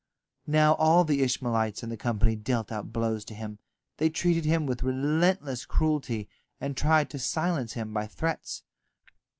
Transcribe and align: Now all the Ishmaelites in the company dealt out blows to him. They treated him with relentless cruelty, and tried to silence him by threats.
Now 0.47 0.73
all 0.77 1.03
the 1.03 1.21
Ishmaelites 1.21 1.83
in 1.83 1.89
the 1.89 1.95
company 1.95 2.35
dealt 2.35 2.71
out 2.71 2.91
blows 2.91 3.23
to 3.25 3.35
him. 3.35 3.59
They 3.97 4.09
treated 4.09 4.45
him 4.45 4.65
with 4.65 4.81
relentless 4.81 5.63
cruelty, 5.63 6.27
and 6.59 6.75
tried 6.75 7.11
to 7.11 7.19
silence 7.19 7.73
him 7.73 7.93
by 7.93 8.07
threats. 8.07 8.63